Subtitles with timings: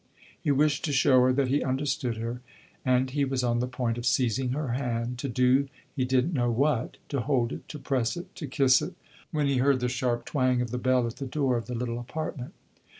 [0.41, 2.41] He wished to show her that he understood her,
[2.83, 6.33] and he was on the point of seizing her hand, to do he did n't
[6.33, 8.95] know what to hold it, to press it, to kiss it
[9.29, 11.99] when he heard the sharp twang of the bell at the door of the little
[11.99, 12.55] apartment.